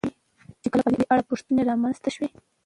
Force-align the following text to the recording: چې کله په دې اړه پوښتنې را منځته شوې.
چې 0.61 0.67
کله 0.71 0.83
په 0.85 0.91
دې 0.99 1.03
اړه 1.13 1.23
پوښتنې 1.29 1.61
را 1.67 1.75
منځته 1.83 2.09
شوې. 2.15 2.29